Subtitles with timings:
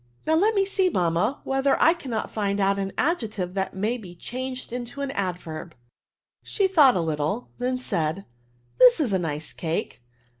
[0.01, 0.89] '*^'^ Now let me see^.
[0.89, 5.11] Buoanu, whether I can* not find out an adjective that may be changed into an
[5.11, 5.73] adverb/'
[6.41, 8.25] She thought a little, then said^ ^
[8.79, 10.01] This is a nice cake.